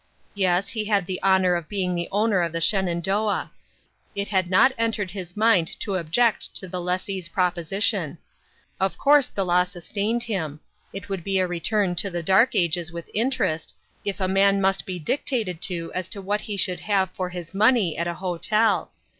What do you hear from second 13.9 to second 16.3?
if a man must be dictated to as to